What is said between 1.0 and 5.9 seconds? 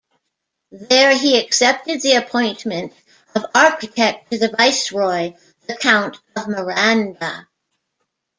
he accepted the appointment of architect to the Viceroy, the